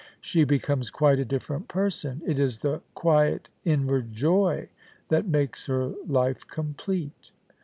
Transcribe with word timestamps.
She 0.19 0.45
becomes 0.45 0.89
quite 0.89 1.19
a 1.19 1.25
different 1.25 1.67
person. 1.67 2.23
It 2.25 2.39
is 2.39 2.61
the 2.61 2.81
quiet, 2.95 3.49
inward 3.63 4.11
joy 4.11 4.69
that 5.09 5.27
makes 5.27 5.67
her 5.67 5.93
life 6.07 6.47
complete. 6.47 7.31